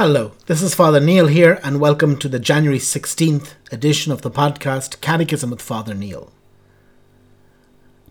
Hello, 0.00 0.30
this 0.46 0.62
is 0.62 0.76
Father 0.76 1.00
Neil 1.00 1.26
here, 1.26 1.58
and 1.64 1.80
welcome 1.80 2.16
to 2.18 2.28
the 2.28 2.38
January 2.38 2.78
16th 2.78 3.54
edition 3.72 4.12
of 4.12 4.22
the 4.22 4.30
podcast 4.30 5.00
Catechism 5.00 5.50
with 5.50 5.60
Father 5.60 5.92
Neil. 5.92 6.30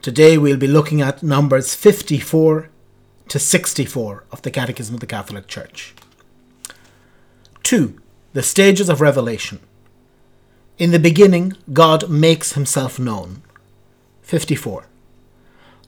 Today 0.02 0.38
we'll 0.38 0.57
be 0.57 0.68
looking 0.68 1.00
at 1.00 1.23
numbers 1.23 1.75
54 1.75 2.70
to 3.29 3.39
64 3.39 4.25
of 4.34 4.41
the 4.41 4.52
Catechism 4.52 4.95
of 4.95 5.00
the 5.00 5.07
Catholic 5.07 5.47
Church. 5.47 5.95
2. 7.63 7.97
The 8.33 8.43
stages 8.43 8.89
of 8.89 8.99
revelation. 8.99 9.61
In 10.77 10.91
the 10.91 10.99
beginning, 10.99 11.55
God 11.71 12.09
makes 12.09 12.51
himself 12.51 12.99
known. 12.99 13.43
54. 14.23 14.88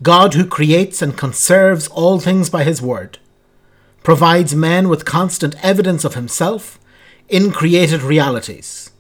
God 0.02 0.34
who 0.34 0.46
creates 0.46 1.02
and 1.02 1.18
conserves 1.18 1.90
all 1.90 2.22
things 2.22 2.50
by 2.50 2.64
his 2.64 2.82
word 2.82 3.20
provides 4.04 4.56
man 4.56 4.90
with 4.90 5.06
constant 5.06 5.56
evidence 5.64 6.04
of 6.04 6.16
himself 6.16 6.80
in 7.28 7.52
created 7.52 8.02
realities. 8.02 8.92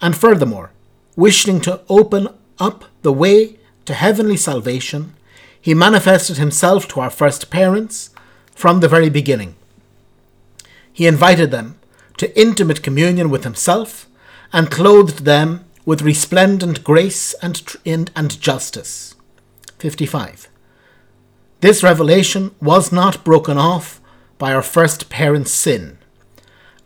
And 0.00 0.16
furthermore, 0.16 0.70
wishing 1.16 1.60
to 1.62 1.80
open 1.88 2.28
up 2.58 2.84
the 3.02 3.12
way 3.12 3.56
to 3.84 3.94
heavenly 3.94 4.36
salvation, 4.36 5.14
he 5.60 5.74
manifested 5.74 6.38
himself 6.38 6.88
to 6.88 7.00
our 7.00 7.10
first 7.10 7.50
parents 7.50 8.10
from 8.54 8.80
the 8.80 8.88
very 8.88 9.08
beginning. 9.08 9.54
He 10.92 11.06
invited 11.06 11.50
them 11.50 11.78
to 12.18 12.38
intimate 12.38 12.82
communion 12.82 13.30
with 13.30 13.44
himself 13.44 14.08
and 14.52 14.70
clothed 14.70 15.24
them 15.24 15.64
with 15.84 16.02
resplendent 16.02 16.84
grace 16.84 17.34
and, 17.34 17.60
and, 17.84 18.10
and 18.14 18.40
justice. 18.40 19.14
55. 19.78 20.48
This 21.60 21.82
revelation 21.82 22.54
was 22.60 22.92
not 22.92 23.24
broken 23.24 23.56
off 23.56 24.00
by 24.42 24.52
our 24.52 24.60
first 24.60 25.08
parents' 25.08 25.52
sin. 25.52 25.96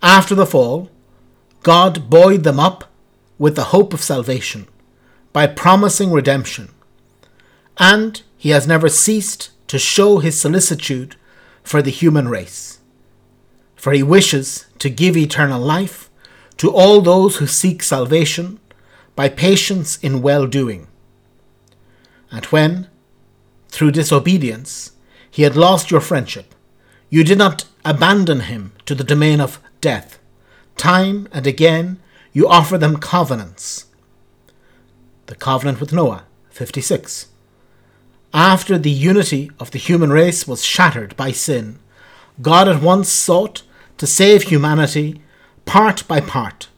After 0.03 0.35
the 0.35 0.45
fall, 0.45 0.91
God 1.63 2.11
buoyed 2.11 2.45
them 2.45 2.61
up 2.61 2.93
with 3.39 3.57
the 3.57 3.71
hope 3.73 3.95
of 3.95 4.03
salvation 4.03 4.69
by 5.33 5.47
promising 5.47 6.13
redemption. 6.13 6.69
And 7.79 8.23
he 8.37 8.51
has 8.51 8.67
never 8.67 8.91
ceased 8.91 9.53
to 9.69 9.79
show 9.79 10.19
his 10.19 10.39
solicitude 10.39 11.17
for 11.63 11.81
the 11.81 11.91
human 11.91 12.29
race. 12.29 12.81
For 13.75 13.95
he 13.95 14.03
wishes 14.03 14.67
to 14.81 14.91
give 14.91 15.17
eternal 15.17 15.63
life 15.63 16.11
to 16.59 16.71
all 16.71 17.01
those 17.01 17.37
who 17.37 17.47
seek 17.47 17.83
salvation 17.83 18.61
by 19.15 19.31
patience 19.31 19.97
in 20.01 20.21
well 20.21 20.47
doing. 20.47 20.89
And 22.31 22.45
when, 22.53 22.89
through 23.71 23.93
disobedience, 23.93 24.93
he 25.31 25.45
had 25.45 25.57
lost 25.57 25.91
your 25.91 26.03
friendship, 26.03 26.53
you 27.09 27.23
did 27.23 27.39
not 27.39 27.65
abandon 27.85 28.41
him 28.41 28.73
to 28.85 28.95
the 28.95 29.05
domain 29.05 29.41
of 29.41 29.61
death. 29.81 30.19
Time 30.77 31.29
and 31.33 31.47
again 31.47 31.99
you 32.33 32.49
offer 32.49 32.77
them 32.77 32.99
covenants. 32.99 33.87
The 35.27 35.37
covenant 35.37 35.81
with 35.81 35.93
Noah, 35.93 36.25
56. 36.51 37.29
After 38.35 38.77
the 38.77 38.91
unity 38.91 39.51
of 39.59 39.71
the 39.71 39.79
human 39.79 40.11
race 40.11 40.47
was 40.47 40.65
shattered 40.65 41.17
by 41.17 41.33
sin, 41.33 41.79
God 42.43 42.69
at 42.69 42.83
once 42.83 43.09
sought 43.09 43.63
to 43.99 44.07
save 44.07 44.43
humanity 44.43 45.23
part 45.65 46.07
by 46.07 46.21
part. 46.21 46.69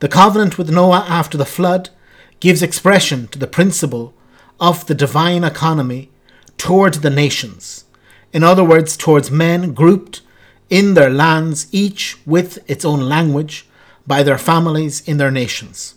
The 0.00 0.08
covenant 0.08 0.58
with 0.58 0.70
Noah 0.70 1.04
after 1.08 1.36
the 1.36 1.44
flood 1.44 1.90
gives 2.38 2.62
expression 2.62 3.26
to 3.28 3.38
the 3.38 3.48
principle 3.48 4.14
of 4.60 4.86
the 4.86 4.94
divine 4.94 5.42
economy 5.42 6.10
toward 6.56 6.94
the 6.94 7.10
nations 7.10 7.84
in 8.32 8.44
other 8.44 8.64
words, 8.64 8.96
towards 8.96 9.30
men 9.30 9.72
grouped 9.72 10.22
in 10.70 10.94
their 10.94 11.10
lands, 11.10 11.66
each 11.72 12.18
with 12.26 12.58
its 12.70 12.84
own 12.84 13.00
language, 13.00 13.66
by 14.06 14.22
their 14.22 14.38
families 14.38 15.06
in 15.06 15.16
their 15.18 15.30
nations. 15.30 15.94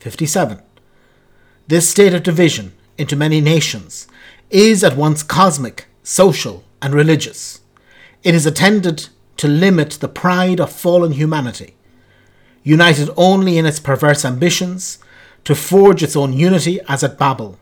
57. 0.00 0.60
This 1.68 1.88
state 1.88 2.14
of 2.14 2.22
division 2.22 2.72
into 2.96 3.16
many 3.16 3.40
nations 3.40 4.06
is 4.50 4.84
at 4.84 4.96
once 4.96 5.22
cosmic, 5.22 5.86
social, 6.02 6.64
and 6.80 6.94
religious. 6.94 7.60
It 8.22 8.34
is 8.34 8.46
intended 8.46 9.08
to 9.38 9.48
limit 9.48 9.90
the 9.92 10.08
pride 10.08 10.60
of 10.60 10.72
fallen 10.72 11.12
humanity, 11.12 11.74
united 12.62 13.10
only 13.16 13.58
in 13.58 13.66
its 13.66 13.80
perverse 13.80 14.24
ambitions 14.24 14.98
to 15.44 15.54
forge 15.54 16.02
its 16.02 16.16
own 16.16 16.32
unity 16.32 16.80
as 16.88 17.04
at 17.04 17.18
Babel. 17.18 17.58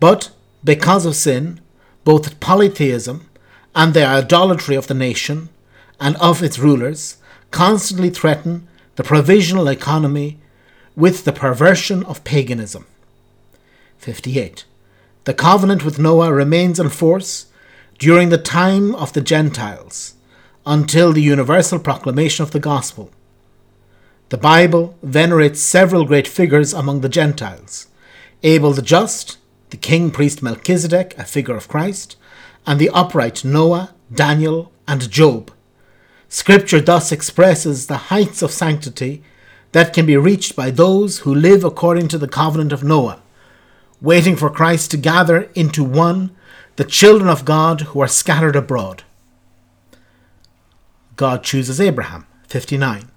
But 0.00 0.30
because 0.64 1.06
of 1.06 1.16
sin, 1.16 1.60
both 2.06 2.38
polytheism 2.38 3.28
and 3.74 3.92
the 3.92 4.06
idolatry 4.06 4.76
of 4.76 4.86
the 4.86 4.94
nation 4.94 5.48
and 5.98 6.14
of 6.18 6.40
its 6.40 6.56
rulers 6.56 7.16
constantly 7.50 8.10
threaten 8.10 8.68
the 8.94 9.02
provisional 9.02 9.66
economy 9.66 10.38
with 10.94 11.24
the 11.24 11.32
perversion 11.32 12.04
of 12.04 12.22
paganism. 12.22 12.86
58. 13.98 14.64
The 15.24 15.34
covenant 15.34 15.84
with 15.84 15.98
Noah 15.98 16.32
remains 16.32 16.78
in 16.78 16.90
force 16.90 17.46
during 17.98 18.28
the 18.28 18.38
time 18.38 18.94
of 18.94 19.12
the 19.12 19.20
Gentiles 19.20 20.14
until 20.64 21.12
the 21.12 21.28
universal 21.34 21.80
proclamation 21.80 22.44
of 22.44 22.52
the 22.52 22.60
gospel. 22.60 23.10
The 24.28 24.38
Bible 24.38 24.96
venerates 25.02 25.60
several 25.60 26.04
great 26.04 26.28
figures 26.28 26.72
among 26.72 27.00
the 27.00 27.08
Gentiles 27.08 27.88
Abel 28.44 28.72
the 28.74 28.82
just, 28.82 29.38
the 29.70 29.76
king 29.76 30.10
priest 30.10 30.42
Melchizedek, 30.42 31.16
a 31.18 31.24
figure 31.24 31.56
of 31.56 31.68
Christ, 31.68 32.16
and 32.66 32.80
the 32.80 32.90
upright 32.90 33.44
Noah, 33.44 33.94
Daniel, 34.12 34.72
and 34.86 35.10
Job. 35.10 35.52
Scripture 36.28 36.80
thus 36.80 37.12
expresses 37.12 37.86
the 37.86 37.96
heights 38.08 38.42
of 38.42 38.50
sanctity 38.50 39.22
that 39.72 39.92
can 39.92 40.06
be 40.06 40.16
reached 40.16 40.56
by 40.56 40.70
those 40.70 41.18
who 41.20 41.34
live 41.34 41.64
according 41.64 42.08
to 42.08 42.18
the 42.18 42.28
covenant 42.28 42.72
of 42.72 42.82
Noah, 42.82 43.22
waiting 44.00 44.36
for 44.36 44.50
Christ 44.50 44.90
to 44.92 44.96
gather 44.96 45.50
into 45.54 45.84
one 45.84 46.34
the 46.76 46.84
children 46.84 47.28
of 47.28 47.44
God 47.44 47.82
who 47.82 48.00
are 48.00 48.08
scattered 48.08 48.56
abroad. 48.56 49.02
God 51.16 51.42
chooses 51.42 51.80
Abraham, 51.80 52.26
59. 52.48 53.10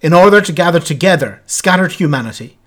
In 0.00 0.12
order 0.12 0.40
to 0.40 0.52
gather 0.52 0.80
together 0.80 1.42
scattered 1.46 1.92
humanity, 1.92 2.58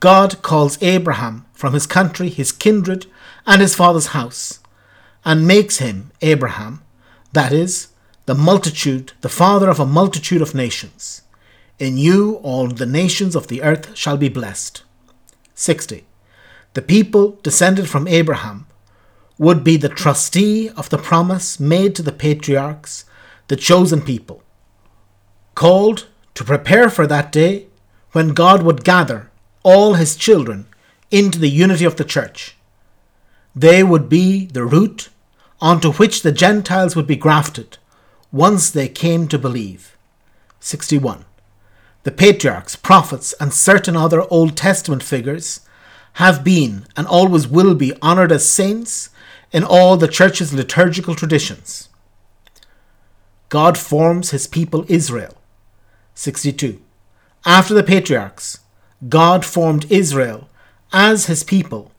God 0.00 0.40
calls 0.40 0.82
Abraham 0.82 1.44
from 1.52 1.74
his 1.74 1.86
country, 1.86 2.30
his 2.30 2.52
kindred, 2.52 3.04
and 3.46 3.60
his 3.60 3.74
father's 3.74 4.08
house, 4.08 4.58
and 5.26 5.46
makes 5.46 5.76
him 5.76 6.10
Abraham, 6.22 6.82
that 7.34 7.52
is, 7.52 7.88
the 8.24 8.34
multitude, 8.34 9.12
the 9.20 9.28
father 9.28 9.68
of 9.68 9.78
a 9.78 9.84
multitude 9.86 10.40
of 10.40 10.54
nations. 10.54 11.22
In 11.78 11.98
you 11.98 12.36
all 12.42 12.68
the 12.68 12.86
nations 12.86 13.36
of 13.36 13.48
the 13.48 13.62
earth 13.62 13.94
shall 13.94 14.16
be 14.16 14.30
blessed. 14.30 14.82
60. 15.54 16.06
The 16.72 16.82
people 16.82 17.38
descended 17.42 17.88
from 17.88 18.08
Abraham 18.08 18.66
would 19.38 19.62
be 19.62 19.76
the 19.76 19.88
trustee 19.88 20.70
of 20.70 20.88
the 20.88 20.98
promise 20.98 21.60
made 21.60 21.94
to 21.96 22.02
the 22.02 22.12
patriarchs, 22.12 23.04
the 23.48 23.56
chosen 23.56 24.00
people, 24.00 24.42
called 25.54 26.06
to 26.34 26.44
prepare 26.44 26.88
for 26.88 27.06
that 27.06 27.32
day 27.32 27.66
when 28.12 28.28
God 28.28 28.62
would 28.62 28.84
gather 28.84 29.29
all 29.62 29.94
his 29.94 30.16
children 30.16 30.66
into 31.10 31.38
the 31.38 31.48
unity 31.48 31.84
of 31.84 31.96
the 31.96 32.04
church. 32.04 32.56
They 33.54 33.82
would 33.82 34.08
be 34.08 34.46
the 34.46 34.64
root 34.64 35.08
onto 35.60 35.92
which 35.92 36.22
the 36.22 36.32
Gentiles 36.32 36.96
would 36.96 37.06
be 37.06 37.16
grafted 37.16 37.78
once 38.32 38.70
they 38.70 38.88
came 38.88 39.28
to 39.28 39.38
believe. 39.38 39.96
61. 40.60 41.24
The 42.04 42.10
patriarchs, 42.10 42.76
prophets, 42.76 43.34
and 43.40 43.52
certain 43.52 43.96
other 43.96 44.22
Old 44.30 44.56
Testament 44.56 45.02
figures 45.02 45.60
have 46.14 46.42
been 46.42 46.86
and 46.96 47.06
always 47.06 47.46
will 47.46 47.74
be 47.74 47.94
honoured 48.02 48.32
as 48.32 48.48
saints 48.48 49.10
in 49.52 49.64
all 49.64 49.96
the 49.96 50.08
church's 50.08 50.54
liturgical 50.54 51.14
traditions. 51.14 51.88
God 53.48 53.76
forms 53.76 54.30
his 54.30 54.46
people 54.46 54.84
Israel. 54.88 55.36
62. 56.14 56.80
After 57.44 57.74
the 57.74 57.82
patriarchs, 57.82 58.60
God 59.08 59.44
formed 59.44 59.90
Israel 59.90 60.48
as 60.92 61.26
his 61.26 61.42
people 61.42 61.90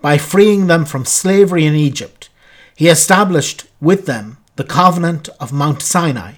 by 0.00 0.18
freeing 0.18 0.66
them 0.66 0.84
from 0.84 1.04
slavery 1.04 1.64
in 1.64 1.74
Egypt. 1.74 2.28
He 2.76 2.88
established 2.88 3.66
with 3.80 4.06
them 4.06 4.38
the 4.56 4.64
covenant 4.64 5.28
of 5.40 5.52
Mount 5.52 5.82
Sinai, 5.82 6.34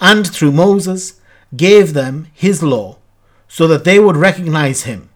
and 0.00 0.26
through 0.26 0.52
Moses 0.52 1.20
gave 1.56 1.92
them 1.92 2.28
his 2.32 2.62
law, 2.62 2.98
so 3.46 3.68
that 3.68 3.84
they 3.84 3.98
would 3.98 4.16
recognize 4.16 4.82
him 4.82 5.10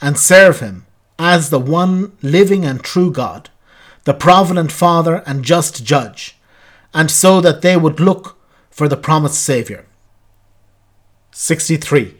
and 0.00 0.18
serve 0.18 0.60
him 0.60 0.86
as 1.18 1.50
the 1.50 1.58
one 1.58 2.12
living 2.22 2.64
and 2.64 2.82
true 2.82 3.10
God, 3.10 3.50
the 4.04 4.14
provident 4.14 4.70
Father 4.70 5.22
and 5.26 5.44
just 5.44 5.84
Judge, 5.84 6.36
and 6.94 7.10
so 7.10 7.40
that 7.40 7.62
they 7.62 7.76
would 7.76 8.00
look 8.00 8.38
for 8.70 8.88
the 8.88 8.96
promised 8.96 9.42
Saviour. 9.42 9.84
63. 11.32 12.19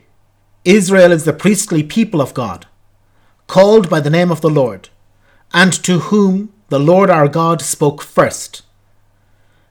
Israel 0.65 1.11
is 1.11 1.25
the 1.25 1.33
priestly 1.33 1.83
people 1.83 2.21
of 2.21 2.35
God, 2.35 2.67
called 3.47 3.89
by 3.89 4.01
the 4.01 4.11
name 4.11 4.31
of 4.31 4.43
the 4.43 4.51
Lord, 4.51 4.91
and 5.53 5.73
to 5.73 5.99
whom 5.99 6.53
the 6.69 6.79
Lord 6.79 7.09
our 7.09 7.29
God 7.29 7.62
spoke 7.62 8.03
first. 8.03 8.62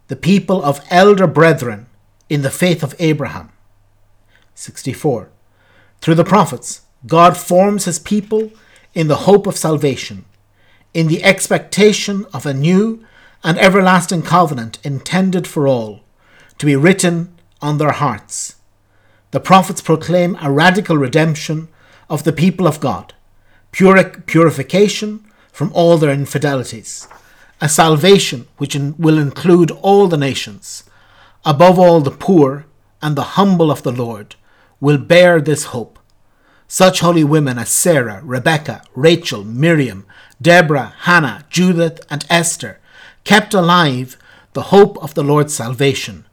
The 0.07 0.15
people 0.15 0.63
of 0.63 0.83
elder 0.89 1.27
brethren 1.27 1.86
in 2.27 2.41
the 2.41 2.50
faith 2.50 2.81
of 2.81 2.95
Abraham. 2.97 3.51
64. 4.56 5.30
Through 6.01 6.15
the 6.15 6.24
prophets, 6.24 6.81
God 7.06 7.38
forms 7.38 7.85
his 7.85 8.00
people 8.00 8.51
in 8.94 9.07
the 9.07 9.24
hope 9.27 9.45
of 9.45 9.56
salvation, 9.56 10.25
in 10.94 11.07
the 11.07 11.24
expectation 11.24 12.25
of 12.33 12.45
a 12.45 12.53
new 12.53 13.06
and 13.44 13.57
everlasting 13.59 14.24
covenant 14.24 14.80
intended 14.83 15.47
for 15.47 15.68
all, 15.68 16.01
to 16.57 16.65
be 16.65 16.75
written 16.75 17.38
on 17.62 17.77
their 17.77 17.92
hearts. 17.92 18.56
The 19.31 19.39
prophets 19.39 19.81
proclaim 19.81 20.37
a 20.41 20.51
radical 20.51 20.97
redemption 20.97 21.67
of 22.09 22.23
the 22.23 22.33
people 22.33 22.67
of 22.67 22.79
God, 22.79 23.13
purification 23.71 25.23
from 25.51 25.71
all 25.73 25.97
their 25.97 26.11
infidelities, 26.11 27.07
a 27.61 27.69
salvation 27.69 28.47
which 28.57 28.75
will 28.75 29.19
include 29.19 29.69
all 29.69 30.07
the 30.07 30.17
nations. 30.17 30.83
Above 31.45 31.77
all, 31.77 32.01
the 32.01 32.09
poor 32.09 32.65
and 33.01 33.15
the 33.15 33.35
humble 33.37 33.69
of 33.69 33.83
the 33.83 33.91
Lord 33.91 34.35
will 34.79 34.97
bear 34.97 35.39
this 35.39 35.65
hope. 35.65 35.99
Such 36.67 37.01
holy 37.01 37.23
women 37.23 37.59
as 37.59 37.69
Sarah, 37.69 38.21
Rebecca, 38.23 38.81
Rachel, 38.95 39.43
Miriam, 39.43 40.05
Deborah, 40.41 40.93
Hannah, 41.01 41.45
Judith, 41.49 41.99
and 42.09 42.25
Esther 42.29 42.79
kept 43.23 43.53
alive 43.53 44.17
the 44.53 44.63
hope 44.63 44.97
of 45.03 45.13
the 45.13 45.23
Lord's 45.23 45.53
salvation. 45.53 46.25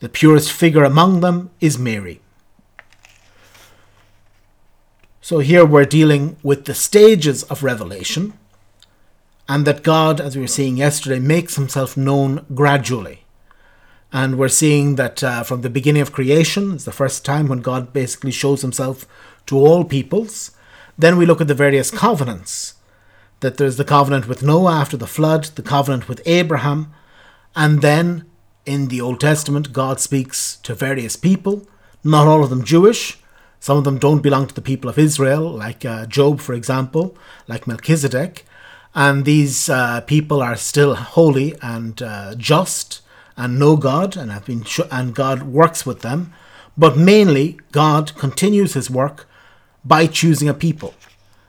The 0.00 0.08
purest 0.08 0.50
figure 0.50 0.84
among 0.84 1.20
them 1.20 1.50
is 1.60 1.78
Mary. 1.78 2.20
So 5.24 5.38
here 5.38 5.64
we're 5.64 5.86
dealing 5.86 6.36
with 6.42 6.66
the 6.66 6.74
stages 6.74 7.44
of 7.44 7.62
revelation, 7.62 8.34
and 9.48 9.66
that 9.66 9.82
God, 9.82 10.20
as 10.20 10.36
we 10.36 10.42
were 10.42 10.46
seeing 10.46 10.76
yesterday, 10.76 11.18
makes 11.18 11.56
himself 11.56 11.96
known 11.96 12.44
gradually. 12.54 13.24
And 14.12 14.36
we're 14.36 14.48
seeing 14.48 14.96
that 14.96 15.24
uh, 15.24 15.42
from 15.42 15.62
the 15.62 15.70
beginning 15.70 16.02
of 16.02 16.12
creation, 16.12 16.74
it's 16.74 16.84
the 16.84 16.92
first 16.92 17.24
time 17.24 17.48
when 17.48 17.60
God 17.60 17.94
basically 17.94 18.32
shows 18.32 18.60
himself 18.60 19.06
to 19.46 19.56
all 19.56 19.82
peoples. 19.86 20.50
Then 20.98 21.16
we 21.16 21.24
look 21.24 21.40
at 21.40 21.48
the 21.48 21.54
various 21.54 21.90
covenants. 21.90 22.74
That 23.40 23.56
there's 23.56 23.78
the 23.78 23.84
covenant 23.86 24.28
with 24.28 24.42
Noah 24.42 24.74
after 24.74 24.98
the 24.98 25.06
flood, 25.06 25.44
the 25.54 25.62
covenant 25.62 26.06
with 26.06 26.20
Abraham, 26.26 26.92
and 27.56 27.80
then 27.80 28.26
in 28.66 28.88
the 28.88 29.00
Old 29.00 29.20
Testament, 29.20 29.72
God 29.72 30.00
speaks 30.00 30.56
to 30.64 30.74
various 30.74 31.16
people, 31.16 31.66
not 32.04 32.26
all 32.26 32.44
of 32.44 32.50
them 32.50 32.62
Jewish, 32.62 33.23
some 33.64 33.78
of 33.78 33.84
them 33.84 33.96
don't 33.96 34.20
belong 34.20 34.46
to 34.46 34.54
the 34.54 34.60
people 34.60 34.90
of 34.90 34.98
Israel, 34.98 35.50
like 35.50 35.86
uh, 35.86 36.04
Job, 36.04 36.38
for 36.38 36.52
example, 36.52 37.16
like 37.48 37.66
Melchizedek. 37.66 38.44
And 38.94 39.24
these 39.24 39.70
uh, 39.70 40.02
people 40.02 40.42
are 40.42 40.54
still 40.54 40.94
holy 40.94 41.54
and 41.62 42.02
uh, 42.02 42.34
just 42.34 43.00
and 43.38 43.58
know 43.58 43.78
God, 43.78 44.18
and 44.18 44.30
have 44.30 44.44
been 44.44 44.64
sh- 44.64 44.90
and 44.90 45.14
God 45.14 45.44
works 45.44 45.86
with 45.86 46.02
them. 46.02 46.34
But 46.76 46.98
mainly, 46.98 47.58
God 47.72 48.14
continues 48.16 48.74
His 48.74 48.90
work 48.90 49.26
by 49.82 50.08
choosing 50.08 50.46
a 50.50 50.52
people, 50.52 50.92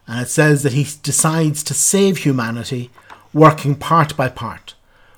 and 0.07 0.21
it 0.21 0.29
says 0.29 0.63
that 0.63 0.71
He 0.71 0.87
decides 1.03 1.63
to 1.63 1.73
save 1.73 2.19
humanity, 2.19 2.91
working 3.33 3.75
part 3.75 4.15
by 4.15 4.29
part, 4.29 4.73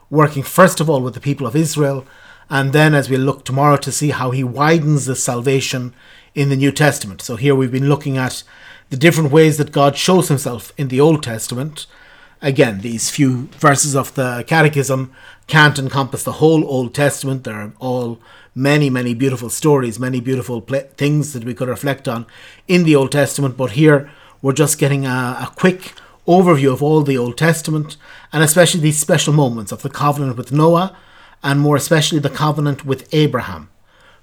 working 0.09 0.41
first 0.41 0.79
of 0.81 0.89
all 0.89 1.03
with 1.03 1.13
the 1.13 1.19
people 1.19 1.45
of 1.45 1.55
Israel, 1.55 2.07
and 2.49 2.73
then 2.73 2.95
as 2.95 3.07
we 3.07 3.17
look 3.17 3.45
tomorrow 3.45 3.77
to 3.77 3.91
see 3.91 4.09
how 4.09 4.31
He 4.31 4.44
widens 4.44 5.05
the 5.05 5.15
salvation 5.15 5.94
in 6.37 6.49
the 6.49 6.55
New 6.55 6.71
Testament. 6.71 7.19
So 7.23 7.35
here 7.35 7.55
we've 7.55 7.71
been 7.71 7.89
looking 7.89 8.15
at 8.15 8.43
the 8.91 8.95
different 8.95 9.31
ways 9.31 9.57
that 9.57 9.71
God 9.71 9.97
shows 9.97 10.27
himself 10.27 10.71
in 10.77 10.89
the 10.89 11.01
Old 11.01 11.23
Testament. 11.23 11.87
Again, 12.43 12.81
these 12.81 13.09
few 13.09 13.47
verses 13.53 13.95
of 13.95 14.13
the 14.13 14.45
Catechism 14.45 15.11
can't 15.47 15.79
encompass 15.79 16.23
the 16.23 16.33
whole 16.33 16.63
Old 16.63 16.93
Testament. 16.93 17.43
There 17.43 17.55
are 17.55 17.73
all 17.79 18.19
many, 18.53 18.87
many 18.91 19.15
beautiful 19.15 19.49
stories, 19.49 19.99
many 19.99 20.19
beautiful 20.19 20.61
pl- 20.61 20.87
things 20.95 21.33
that 21.33 21.43
we 21.43 21.55
could 21.55 21.69
reflect 21.69 22.07
on 22.07 22.27
in 22.67 22.83
the 22.83 22.95
Old 22.95 23.11
Testament. 23.11 23.57
But 23.57 23.71
here 23.71 24.07
we're 24.39 24.53
just 24.53 24.77
getting 24.77 25.07
a, 25.07 25.39
a 25.41 25.51
quick 25.55 25.93
overview 26.27 26.71
of 26.71 26.83
all 26.83 27.01
the 27.01 27.17
Old 27.17 27.35
Testament, 27.35 27.97
and 28.31 28.43
especially 28.43 28.81
these 28.81 28.99
special 28.99 29.33
moments 29.33 29.71
of 29.71 29.81
the 29.81 29.89
covenant 29.89 30.37
with 30.37 30.51
Noah, 30.51 30.95
and 31.41 31.59
more 31.59 31.75
especially 31.75 32.19
the 32.19 32.29
covenant 32.29 32.85
with 32.85 33.11
Abraham, 33.11 33.71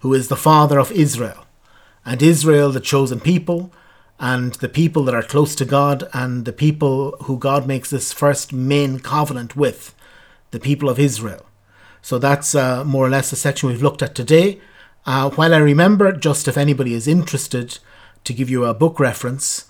who 0.01 0.15
is 0.15 0.29
the 0.29 0.37
father 0.37 0.79
of 0.79 0.93
Israel 0.93 1.44
and 2.05 2.23
Israel, 2.23 2.71
the 2.71 2.81
chosen 2.81 3.21
people, 3.21 3.73
and 4.21 4.55
the 4.55 4.69
people 4.69 5.05
that 5.05 5.15
are 5.15 5.23
close 5.23 5.55
to 5.57 5.65
God, 5.65 6.09
and 6.13 6.45
the 6.45 6.53
people 6.53 7.17
who 7.23 7.39
God 7.39 7.67
makes 7.67 7.91
this 7.91 8.13
first 8.13 8.53
main 8.53 9.01
covenant 9.01 9.57
with, 9.57 9.95
the 10.51 10.61
people 10.61 10.89
of 10.89 10.99
Israel. 10.99 11.47
So 12.03 12.19
that's 12.19 12.55
uh, 12.55 12.85
more 12.85 13.07
or 13.07 13.11
less 13.11 13.31
the 13.31 13.37
section 13.37 13.69
we've 13.69 13.83
looked 13.83 14.03
at 14.03 14.15
today. 14.15 14.61
Uh, 15.07 15.31
while 15.31 15.55
I 15.55 15.59
remember, 15.59 16.13
just 16.13 16.49
if 16.49 16.57
anybody 16.57 16.95
is 16.95 17.09
interested, 17.09 17.79
to 18.25 18.33
give 18.33 18.49
you 18.49 18.65
a 18.65 18.75
book 18.75 18.99
reference, 18.99 19.67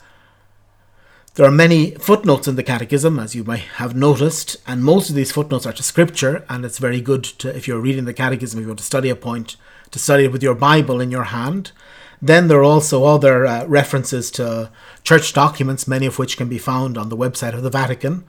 there 1.35 1.47
are 1.47 1.51
many 1.51 1.93
footnotes 1.93 2.47
in 2.47 2.55
the 2.55 2.63
Catechism, 2.63 3.19
as 3.19 3.35
you 3.35 3.43
might 3.43 3.67
have 3.79 3.97
noticed, 3.97 4.57
and 4.69 4.85
most 4.85 5.11
of 5.11 5.17
these 5.17 5.33
footnotes 5.33 5.67
are 5.67 5.73
to 5.73 5.83
Scripture, 5.83 6.45
and 6.49 6.65
it's 6.65 6.79
very 6.79 7.01
good 7.01 7.25
to, 7.25 7.55
if 7.57 7.67
you're 7.67 7.81
reading 7.81 8.05
the 8.05 8.15
Catechism, 8.15 8.61
if 8.61 8.63
you 8.63 8.69
want 8.69 8.79
to 8.79 8.85
study 8.85 9.11
a 9.11 9.17
point, 9.17 9.57
to 9.91 9.99
study 9.99 10.27
it 10.27 10.33
with 10.33 10.45
your 10.45 10.55
Bible 10.55 11.01
in 11.01 11.11
your 11.11 11.25
hand. 11.25 11.73
Then 12.25 12.49
there 12.49 12.61
are 12.61 12.65
also 12.65 13.05
other 13.05 13.44
uh, 13.44 13.67
references 13.67 14.31
to 14.31 14.71
church 15.03 15.35
documents, 15.35 15.87
many 15.87 16.06
of 16.06 16.19
which 16.19 16.38
can 16.38 16.49
be 16.49 16.56
found 16.56 16.97
on 16.97 17.11
the 17.11 17.19
website 17.19 17.53
of 17.53 17.62
the 17.62 17.69
Vatican, 17.69 18.25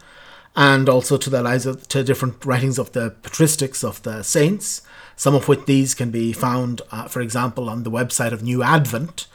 and 0.53 0.89
also 0.89 1.15
to 1.15 1.29
the 1.29 1.41
lives 1.41 1.65
of, 1.65 1.87
to 1.87 2.03
different 2.03 2.45
writings 2.45 2.77
of 2.77 2.91
the 2.91 3.15
patristics 3.23 3.85
of 3.85 4.03
the 4.03 4.21
saints. 4.21 4.81
Some 5.15 5.33
of 5.33 5.47
which 5.47 5.63
these 5.65 5.93
can 5.93 6.11
be 6.11 6.33
found, 6.33 6.81
uh, 6.91 7.07
for 7.07 7.21
example, 7.21 7.69
on 7.69 7.83
the 7.83 7.89
website 7.89 8.33
of 8.33 8.43
New 8.43 8.61
Advent, 8.61 9.27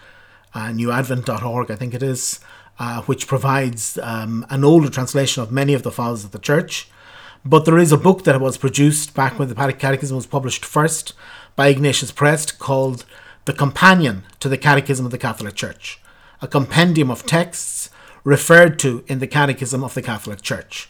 uh, 0.52 0.66
newadvent.org, 0.66 1.70
I 1.70 1.76
think 1.76 1.94
it 1.94 2.02
is, 2.02 2.38
uh, 2.78 3.00
which 3.04 3.26
provides 3.26 3.96
um, 4.02 4.44
an 4.50 4.62
older 4.62 4.90
translation 4.90 5.42
of 5.42 5.50
many 5.50 5.72
of 5.72 5.84
the 5.84 5.90
fathers 5.90 6.22
of 6.22 6.32
the 6.32 6.38
church. 6.38 6.90
But 7.46 7.64
there 7.64 7.78
is 7.78 7.92
a 7.92 7.96
book 7.96 8.24
that 8.24 8.38
was 8.38 8.58
produced 8.58 9.14
back 9.14 9.38
when 9.38 9.48
the 9.48 9.54
Catechism 9.54 10.16
was 10.16 10.26
published 10.26 10.66
first 10.66 11.14
by 11.56 11.68
Ignatius 11.68 12.12
Press 12.12 12.52
called 12.52 13.06
the 13.50 13.56
companion 13.56 14.22
to 14.38 14.48
the 14.48 14.56
Catechism 14.56 15.04
of 15.04 15.10
the 15.10 15.18
Catholic 15.18 15.56
Church, 15.56 16.00
a 16.40 16.46
compendium 16.46 17.10
of 17.10 17.26
texts 17.26 17.90
referred 18.22 18.78
to 18.78 19.02
in 19.08 19.18
the 19.18 19.26
Catechism 19.26 19.82
of 19.82 19.94
the 19.94 20.02
Catholic 20.02 20.40
Church. 20.40 20.88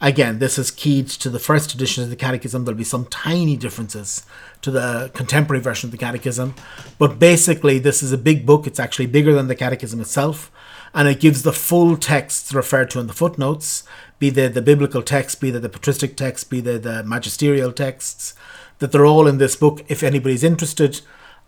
Again, 0.00 0.40
this 0.40 0.58
is 0.58 0.72
keyed 0.72 1.06
to 1.06 1.30
the 1.30 1.38
first 1.38 1.72
edition 1.74 2.02
of 2.02 2.10
the 2.10 2.16
Catechism. 2.16 2.64
There'll 2.64 2.76
be 2.76 2.82
some 2.82 3.04
tiny 3.04 3.56
differences 3.56 4.26
to 4.62 4.72
the 4.72 5.12
contemporary 5.14 5.62
version 5.62 5.86
of 5.86 5.92
the 5.92 5.96
Catechism, 5.96 6.56
but 6.98 7.20
basically, 7.20 7.78
this 7.78 8.02
is 8.02 8.10
a 8.10 8.18
big 8.18 8.44
book. 8.44 8.66
It's 8.66 8.80
actually 8.80 9.06
bigger 9.06 9.32
than 9.32 9.46
the 9.46 9.54
Catechism 9.54 10.00
itself, 10.00 10.50
and 10.92 11.06
it 11.06 11.20
gives 11.20 11.44
the 11.44 11.52
full 11.52 11.96
texts 11.96 12.52
referred 12.52 12.90
to 12.90 12.98
in 12.98 13.06
the 13.06 13.12
footnotes, 13.12 13.84
be 14.18 14.28
they 14.28 14.48
the 14.48 14.60
biblical 14.60 15.02
texts, 15.02 15.38
be 15.38 15.52
they 15.52 15.60
the 15.60 15.68
patristic 15.68 16.16
texts, 16.16 16.42
be 16.42 16.60
they 16.60 16.78
the 16.78 17.04
magisterial 17.04 17.70
texts, 17.70 18.34
that 18.80 18.90
they're 18.90 19.06
all 19.06 19.28
in 19.28 19.38
this 19.38 19.54
book. 19.54 19.84
If 19.86 20.02
anybody's 20.02 20.42
interested, 20.42 21.00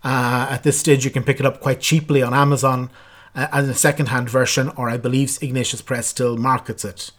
uh, 0.05 0.47
at 0.51 0.61
this 0.61 0.79
stage, 0.79 1.03
you 1.03 1.09
can 1.09 1.23
pick 1.23 1.39
it 1.39 1.47
up 1.47 1.59
quite 1.59 1.81
cheaply 1.81 2.21
on 2.21 2.31
Amazon 2.31 2.91
uh, 3.33 3.47
as 3.51 3.67
a 3.67 3.73
second-hand 3.73 4.29
version, 4.29 4.69
or 4.77 4.87
I 4.87 4.97
believe 4.97 5.39
Ignatius 5.41 5.81
Press 5.81 6.05
still 6.05 6.37
markets 6.37 6.85
it. 6.85 7.09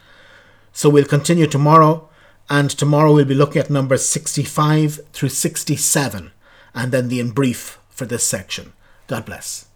So 0.72 0.88
we'll 0.88 1.04
continue 1.04 1.48
tomorrow, 1.48 2.08
and 2.48 2.70
tomorrow 2.70 3.12
we'll 3.12 3.24
be 3.24 3.34
looking 3.34 3.60
at 3.60 3.70
numbers 3.70 4.06
65 4.06 5.00
through 5.12 5.30
67, 5.30 6.30
and 6.74 6.92
then 6.92 7.08
the 7.08 7.18
in 7.18 7.32
brief 7.32 7.80
for 7.90 8.06
this 8.06 8.24
section. 8.24 8.72
God 9.08 9.26
bless. 9.26 9.66